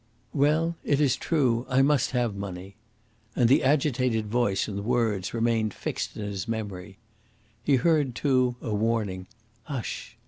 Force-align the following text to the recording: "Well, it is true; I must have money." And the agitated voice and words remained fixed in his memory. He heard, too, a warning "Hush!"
"Well, 0.33 0.77
it 0.83 0.99
is 0.99 1.15
true; 1.15 1.63
I 1.69 1.83
must 1.83 2.09
have 2.09 2.33
money." 2.33 2.75
And 3.35 3.47
the 3.47 3.63
agitated 3.63 4.25
voice 4.31 4.67
and 4.67 4.83
words 4.83 5.31
remained 5.31 5.75
fixed 5.75 6.17
in 6.17 6.25
his 6.25 6.47
memory. 6.47 6.97
He 7.61 7.75
heard, 7.75 8.15
too, 8.15 8.55
a 8.63 8.73
warning 8.73 9.27
"Hush!" 9.65 10.17